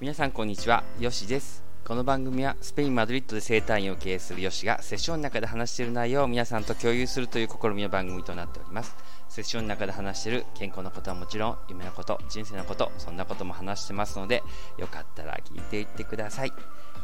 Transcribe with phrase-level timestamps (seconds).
[0.00, 1.62] 皆さんこんにちは、ヨシです。
[1.84, 8.96] この番組はスペイン・マドリッドで生態院を経営するヨシがセッションの中で話している内容を皆さんと共有するという試みの番組となっております。
[9.28, 14.42] セッションの中で話している健康のことはもちろん、夢のこと、人生のこと、そんなことも話してますので、
[14.78, 16.52] よかったら聞いていってください。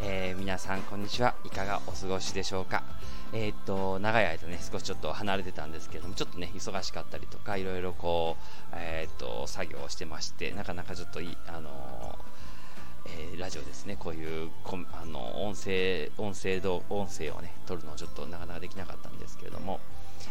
[0.00, 1.34] えー皆さんこんにちは。
[1.42, 2.84] いかがお過ごしでしょうか。
[3.32, 12.16] えーっと、長い間ね、少しちょっと離れてたんですけども、ちょっとね、忙しかったりとか、いろいろこう、えーっと、作業をしてまして、なかなかちょっといい、あの
[13.06, 19.80] えーラジオですね、こういうこあの音声音声ど音声をね撮るのをちょっとなかなかできなかったんですけれども、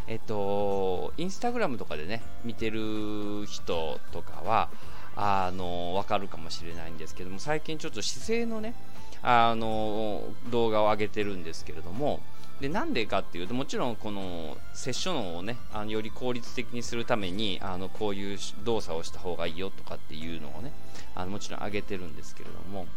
[0.08, 4.70] えっと、インスタグラムとかでね、見てる人とかは、
[5.16, 8.74] あのわかるかもしれないんですけども、最近ちょっと姿勢のね、
[9.22, 12.22] あの動画を上げてるんですけれども、
[12.64, 20.72] でなんでかっていうともちろんこのセッションをねあのより効率的にするためにあのこういう動作をした方がいいよとかっていうのをね
[21.14, 22.88] あのもちろん挙げてるんですけれども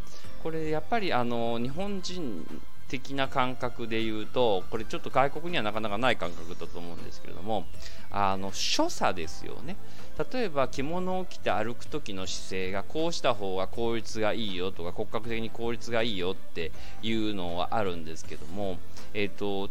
[0.44, 7.66] これやっぱりあの日本人的な感覚で言うとこれちょっと外国にはなかなかない感覚だと思うんですけれども
[8.10, 9.76] あの所作ですよね。
[10.32, 18.78] 例えば着物を着て歩く時の姿勢がこうした方が効率がいいよとか骨格的に効率がいいよっていうのはあるんですけども
[19.12, 19.68] えっ、と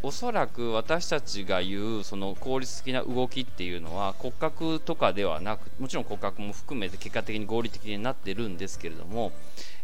[0.00, 9.32] おそらく私たちが言うその効率的な動きっていうのは骨格とかではなくもちろん骨格も含めて結果的に合理的になってるんですけれども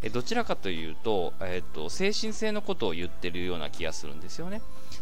[0.05, 4.61] えどちらかというと,、えっと精神性のことを言ってるような気がするんですよね。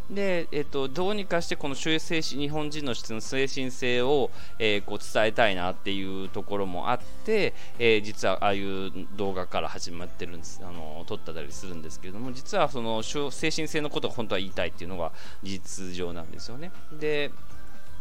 [0.09, 16.71] で、えっとどうにかしてこの精神日本人の質の精神性を、えーこう伝えたいなっていうところもあって、えー実はああいう動画から始まってるんですあの撮ったりするんですけれども実はその精神性のことを本当は言いたいっていうのが事実上なんですよね。
[16.93, 17.33] で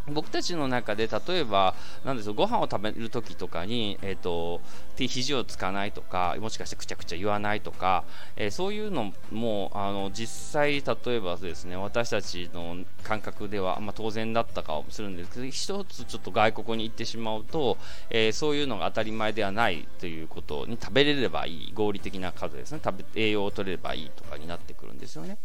[0.07, 4.61] 僕たちの中で例えばなんでしょうご飯を食べる時とかに、えー、と
[4.95, 8.03] 手肘をつかないとかもしかしてくちゃくちゃ言わないとか、
[8.35, 17.77] えーそういうのもあの実際例えばですね私たちの感覚では、まあ、当然だったかもするんですけど一つちょっと外国に行ってしまうと、
[18.09, 25.37] えーそういうのが当たり前ではないということに食べれればいい合理的な数ですね食べ栄養を取れればいいとかになってくるんですよね。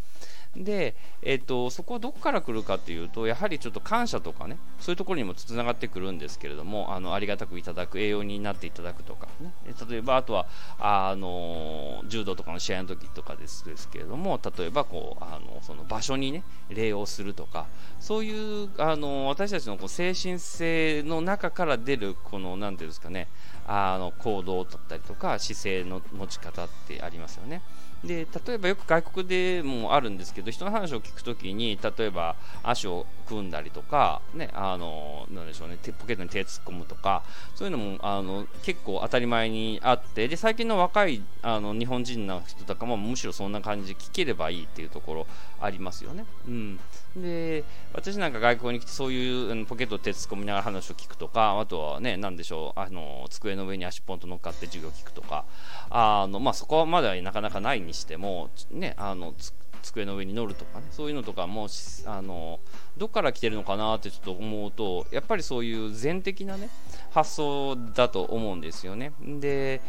[0.64, 9.52] で、えっとそこはどこから来るかというとやはりちょっと感謝とかねそういうところにもつながってくるんですけれどもあのありがたくいただく栄養になっていただくとか、ね、
[9.88, 10.46] 例えばあとは
[10.78, 17.66] あの柔道とかの試合の時とかですですけれども例えばこうあのその場所にね礼をするとか
[18.00, 23.28] そういうあの私たちのこう精神性の中から出るこの何ていうんですかね
[23.66, 27.62] あの行動だったりとか姿勢の持ち方ってありますよね。
[28.04, 37.22] で例えばよく外国でもあるんですけど人の話を聞くときに例えば足を組んだりとか、ね、あのなんでしょうねポケットに手突っ込むとか
[37.54, 45.26] そういうのもあの結構当たり前にあってで最近の若いあの日本人の人とかもむしろそんな感じで聞ければいいっていうところ
[45.60, 46.24] ありますよね。
[46.46, 46.80] うん、
[47.16, 55.44] で私なんか外国に来てそういうポケットを手突っ込みながら話を聞くとかあとはね何でしょうあの机の上に足ポンと乗っかって授業を聞くとか
[55.90, 59.34] あの、まあ、そこまではなかなかないにしても、ね、あの
[59.82, 61.68] 机の上に乗るとかねそういうのとかも
[62.06, 62.60] あの
[62.96, 66.70] どっから来てるのかなってちょっと思うとやっぱりそういう全的なね
[67.10, 69.12] 発想だと思うんですよね。
[69.20, 69.80] で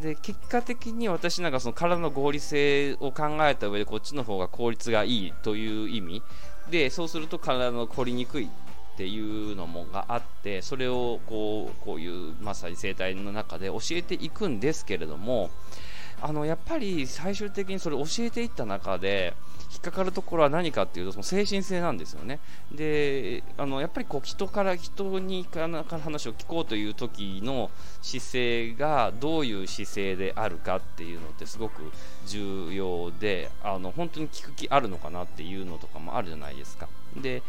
[0.00, 6.22] で結果的に私なんかその体の合理性を考えた上でこっちの方が効率がいいという意味
[6.70, 8.48] でそうすると体の凝りにくいっ
[8.96, 15.50] ていうのもがあってそれをこうこういうまさに生態の中で教えていくんですけれども
[16.22, 19.34] あのやっぱり最終的にそれ教えていった中で
[19.72, 22.40] 引っかかるところは何かっていうとその精神性なんですよね。
[22.72, 27.70] であのやっぱりこう人から人にから話を聞こうという時の
[28.02, 31.92] 姿勢がどういう姿勢であるかっていうのってすごく
[32.26, 36.88] 重要であの本当に聞く気あるのかなっていうのとかもあるじゃないですか。
[37.16, 37.42] で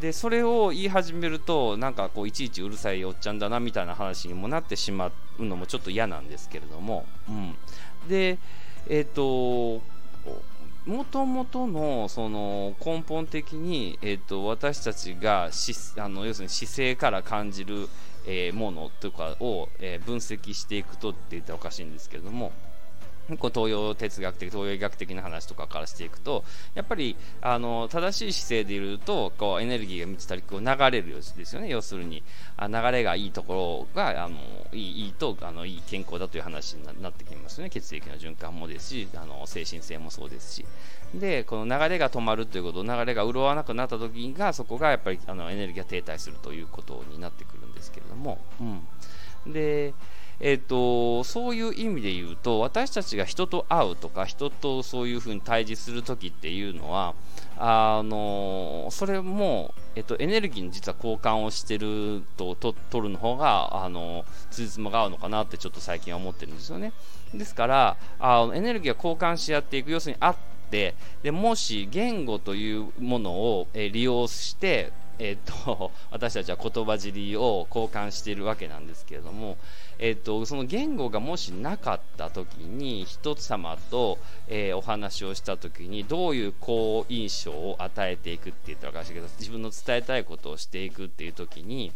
[0.00, 7.54] でそれを言い始めるとなんかこういちいちうるさいおっちゃんだなみたいな話にもなってしまうのもちょっと嫌なんですけれども、うん、
[8.08, 8.38] で
[8.88, 9.80] えっ、と
[10.86, 17.88] もともとのその根本的に、えー、と私たちがしあの要するに姿勢から感じる、
[18.26, 22.52] えーものとかを、えー分析していくとって言ったらおかしいんですけれども
[23.38, 26.44] こう東洋哲学的東洋医学的な話とかからしていくと
[26.74, 31.68] やっぱりあの正しい姿勢でいるとこうエネルギーが満ちたりこう流れるですよね。
[31.68, 32.22] 要するに
[32.56, 34.38] あ流れがいいところがあの
[34.72, 37.70] いいいいとあのいい健康だという話になってきますね。
[37.70, 40.64] 血液の循環もですしあの精神性もそうですし。
[41.14, 48.38] でこの流れが止まるということ流れが潤わなくなった時がそこがやっぱりあのエネルギーが停滞するということになってくるんですけれども、
[49.46, 49.94] うん、で
[50.40, 57.14] えーと、そういう意味で言うと私たちが人と会うとか人とそういうふうに対峙する時っていうのは
[57.56, 66.92] あのそれも、えーと、エネルギーに実は交換をしてると取るの方があのつじつまが合うのかなってちょっと最近は思ってるんですよね。
[67.32, 69.90] ですからあエネルギーが交換し合っていく。
[69.90, 70.34] 要するに会っ
[70.70, 79.56] てでもし言語というものを、え利用してえーと、私たちは言葉尻を交換しているわけなんですけれども、
[79.98, 84.18] えーと、その言語がもしなかった時に一つ様と、
[84.48, 91.92] えー、お話をした時にどういう好印象を与えていくって言ったらおかしいけど自分の伝えたいことをしていくっていう時に、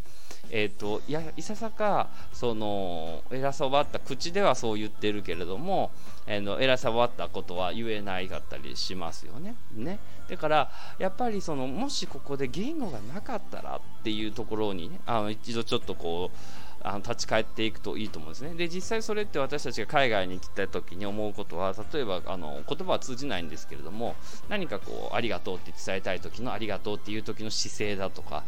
[0.51, 5.91] えーと、いやいささかその偉さばった口ではそう言ってるけれども、
[6.25, 9.55] えー、の偉さばったことは言えないかったりしますよね。
[9.75, 9.99] ね
[10.29, 16.37] だからやっぱりそのもしここで言語がなかったらっていうところにねあの一度ちょっとこう
[16.81, 18.53] あの立ち返っていくといいと思うんですね。
[18.55, 24.15] で実際それって私たちが海外に来た時に思うことは例えばあの言葉は通じないんですけれども
[24.47, 28.43] 何かこうありがとうって伝えたい時のありがとうっていう時の姿勢だとか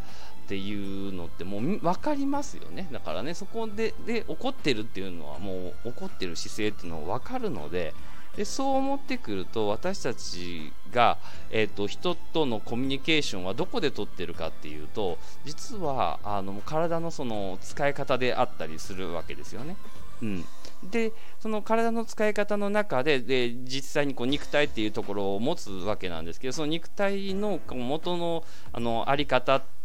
[0.46, 7.94] っていうのってもう分かりますよねだからねそこでで怒ってるっていうのはもう怒ってる姿勢っていうのは分かるので
[8.36, 11.18] でそう思ってくると私たちが、
[11.50, 19.76] えーと、人とのコミュニケーションはどこで取ってるかっていうと実はあの体のその使い方であったりするわけですよね。
[20.22, 20.46] うん、
[20.84, 29.81] でその体の使い方の中でで実際にこう肉体っていうところを持つわけなんですけどその肉体の元のあのあり方って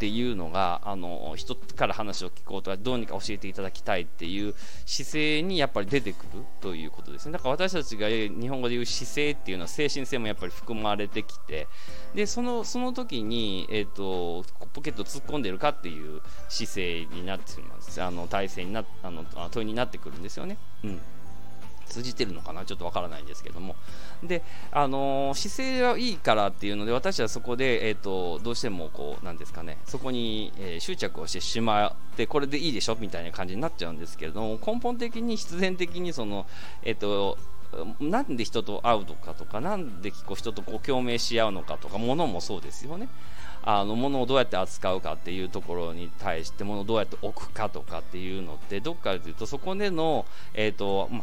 [0.00, 4.54] っていうのがあの人から話を聞こうとかどうにか教えていただきたいっていう
[4.86, 7.32] 姿勢にやっぱり出てくるということですね。
[7.32, 11.68] だから私たちが日本語で言う姿勢っていうのは精神性もやっぱり含まれてきて
[12.14, 14.42] でそのその時に、えーと、
[14.72, 20.56] ポケット突っ込んでるかっていう姿勢になってしまうんあの体勢になあの問いになってくるんですよね。
[20.82, 21.00] うん。
[21.90, 22.64] 通じてるのかな？
[22.64, 23.76] ちょっとわからないんですけども。
[24.22, 24.42] で、
[24.72, 29.76] あのー、姿勢はいいからっていうので私はそこで、えーと、どうしてもこうなんですかね。
[29.84, 32.96] そこに、えー、執着をしてしまってこれでいいでしょ？
[32.96, 36.46] みたいな感じになっちゃうんですけれども根本的に必然的にその、
[36.82, 37.36] えーと
[38.00, 43.08] なんで人と会うのかとか、なんでこう人とこう共鳴し合うのかとか、物もそうですよね。
[43.62, 51.22] あの物をどうやって扱うかっていうところに対して、物をどうやって置くかとかっていうのって、どっかでいうと、そこでの、えっ、ー、と、ま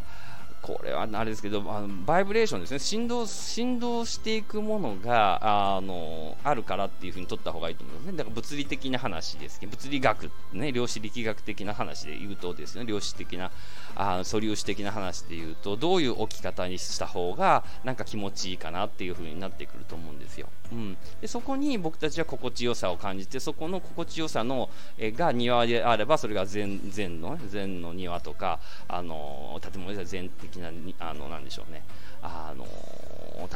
[0.62, 2.80] これはあれですけどあのバイブレーションですね。
[2.80, 8.18] 振動振動していくものがあのあるからっていうふうに取った方がいいと思いますね。
[8.18, 13.52] だから物理的な話ですけど物理学ね量子力学的な話で言うとですね量子的な
[13.96, 31.84] あ素粒子的な話で言うとどういう置き方にした方がなんか気持ちいいかなっていうふうになってくると思うんですよ、うん、でそこに僕たちは心地よさを感じてそこの心地よさのえが庭であればそれが禅禅の禅の庭とかあの建物で禅的なあのなんでしょうね。
[32.22, 32.66] あの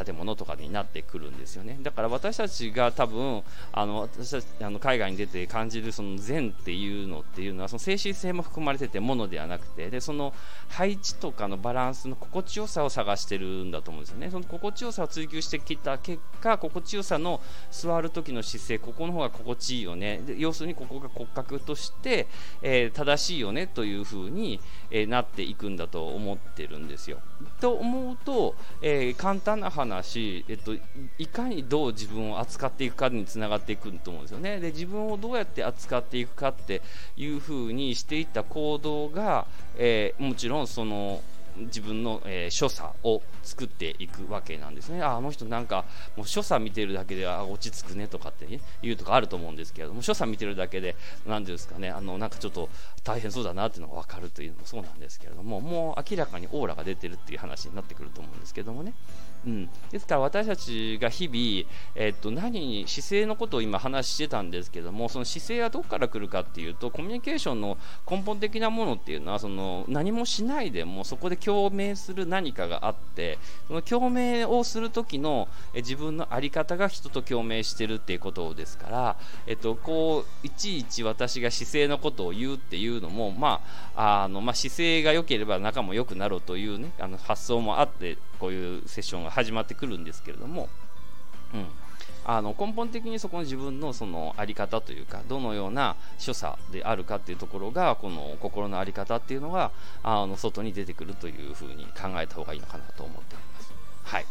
[0.06, 1.78] 建物とかになってくるんですよね。
[1.82, 3.42] だから私たちが多分
[3.72, 10.34] あの私たちあの海外に出て感じるその善っていうのっていうのはその精神性も含まれててものではなくてでその
[10.70, 14.30] 配置とかのバランスの心地よさを探してるんだと思うんですよね。
[14.30, 17.42] その心地よさを追求してきた結果心地よさの
[17.72, 20.22] 座る時の姿勢ここの方が心地いいよね。
[20.26, 22.28] で要するにここが骨格として、
[22.62, 24.60] えー、正しいよねというふうに、
[24.92, 27.20] えー、なっていくんだと思ってるんですんですよ。
[27.60, 30.76] と思うと、えー、簡単な話、えっと、
[31.18, 34.60] いかにどう自分を扱っていくかにつながっていくと思うんですよね。
[34.60, 36.82] で自分をどうやって扱っていくかって
[37.16, 39.46] いうふうにしていった行動が、
[39.78, 41.22] えー、もちろんその
[41.58, 45.02] 自分の、えー、所作を作っていくわけなんですね。
[45.02, 52.70] ああの人なんかもう所作見てるだけであ落ち着くねとかって、ね、言うとかあると思うんですけれども所作見てるだけで何ですかねあのなんかちょっと
[53.04, 58.94] 大変そうだなっていうのが分かるというのもそうなんですけれどももう明らかにオーラが出てるっていう話になってくると思うんですけどもね。
[59.46, 67.78] うん、ですから私たちが日々、えっと、何に姿勢のことを今話してたんですけどもその姿勢はどこから来るかっていうとコミュニケーションの
[68.10, 79.16] 根本的なものっていうのはその何もしないでもそこで共鳴する何かがあってその共鳴をする時の自分の在り方が人と共鳴してるっていうことですから、
[79.48, 83.62] えっと、こういちいち私が姿勢のことを言うっていうのも、ま
[83.96, 90.70] ああのまあ、姿勢が良ければ仲も良くなろうという、ね、あの発想もあってこういうセッションが始まってくるんですけれども、
[91.54, 91.66] うん、
[92.24, 99.72] あの根本的にそこの自分のその在り方というかどのような所作であるかっていうところがこの心の在り方っていうのが
[100.04, 103.74] あの外に出てくるというふうに考えた方がいいのかなと思っております。
[104.04, 104.26] はい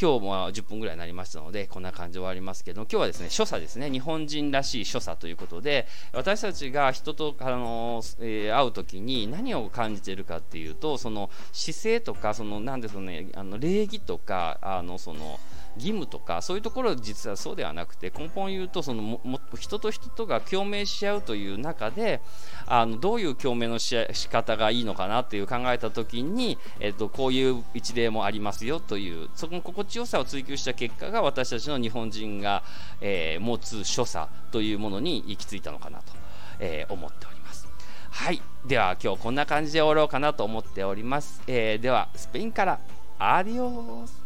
[0.00, 3.90] 今日も10分ぐらいになりましたのでこんな感じで終わりますけど今日はですね所作ですね。
[3.90, 15.38] 日本人らしい所作ということで私たちが人とあの、えー、会う時に何を感じているかっていうとその姿勢とかその何ですねあの礼儀とかあのその
[15.76, 22.20] 義務とかそういうところ実はそうではなくて根本言うとそのもも人と人とが共鳴し合うという中で
[22.66, 32.62] あのどういう共鳴のし仕方がいいのかなっていう考えた時に、えっと、こういう一例もありますよというそこの心地よさを追求した結果が私たちの日本人が、
[33.00, 36.12] えー、持つ所作というものに行き着いたのかなと、
[36.58, 37.66] えー、思っております。
[38.10, 38.40] はい。
[38.66, 41.42] では今日こんな感じで終わろうかなと思っております。
[41.46, 42.78] えー、ではスペインから
[43.18, 44.22] アディオス